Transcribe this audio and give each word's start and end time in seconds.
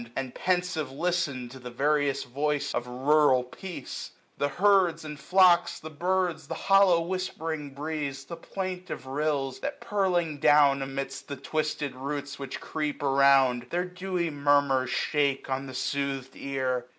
And 0.15 0.33
pensive 0.33 0.91
listen 0.91 1.47
to 1.49 1.59
the 1.59 1.69
various 1.69 2.23
voice 2.23 2.73
Of 2.73 2.87
rural 2.87 3.43
peace: 3.43 4.09
The 4.39 4.47
herds, 4.47 5.05
and 5.05 5.19
flocks, 5.19 5.79
the 5.79 5.91
birds, 5.91 6.49
915 6.49 6.49
The 6.49 6.55
hollow 6.63 7.01
whispering 7.01 7.69
breeze, 7.75 8.25
the 8.25 8.35
plaint 8.35 8.89
of 8.89 9.05
rills. 9.05 9.59
That, 9.59 9.79
purling 9.79 10.39
down 10.39 10.81
amid 10.81 11.11
the 11.11 11.35
twisted 11.35 11.93
roots 11.93 12.39
Which 12.39 12.59
creep 12.59 13.03
around, 13.03 13.67
their 13.69 13.85
dewy 13.85 14.31
murmurs 14.31 14.89
shake 14.89 15.51
On 15.51 15.67
the 15.67 15.75
sooth'd 15.75 16.35
ear. 16.35 16.87